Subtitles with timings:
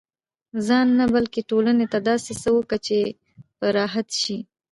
[0.67, 2.99] ځان نه، بلکي ټولني ته داسي څه وکه، چي
[3.57, 4.37] په راحت سي.